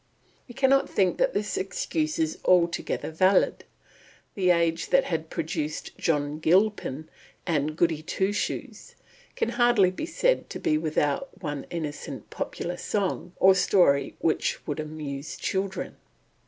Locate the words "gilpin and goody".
6.39-8.01